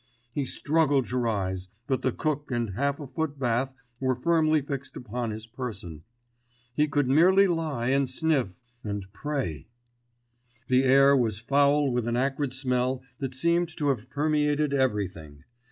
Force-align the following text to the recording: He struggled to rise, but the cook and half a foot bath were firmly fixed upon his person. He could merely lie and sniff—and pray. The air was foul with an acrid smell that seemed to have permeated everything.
He 0.33 0.47
struggled 0.47 1.05
to 1.09 1.17
rise, 1.19 1.67
but 1.85 2.01
the 2.01 2.11
cook 2.11 2.49
and 2.49 2.71
half 2.73 2.99
a 2.99 3.05
foot 3.05 3.37
bath 3.37 3.75
were 3.99 4.15
firmly 4.15 4.59
fixed 4.63 4.97
upon 4.97 5.29
his 5.29 5.45
person. 5.45 6.01
He 6.73 6.87
could 6.87 7.07
merely 7.07 7.45
lie 7.45 7.89
and 7.89 8.09
sniff—and 8.09 9.13
pray. 9.13 9.67
The 10.69 10.85
air 10.85 11.15
was 11.15 11.37
foul 11.37 11.91
with 11.91 12.07
an 12.07 12.17
acrid 12.17 12.51
smell 12.55 13.03
that 13.19 13.35
seemed 13.35 13.69
to 13.77 13.89
have 13.89 14.09
permeated 14.09 14.73
everything. 14.73 15.43